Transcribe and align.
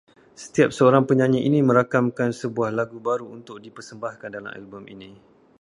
Setiap 0.43 0.69
seorang 0.77 1.05
penyanyi 1.09 1.39
ini 1.49 1.59
merakamkan 1.69 2.29
sebuah 2.41 2.69
lagu 2.79 2.97
baru 3.07 3.25
untuk 3.37 3.57
di 3.65 3.69
persembahkan 3.77 4.29
dalam 4.35 4.49
album 4.57 4.83
ini 4.95 5.11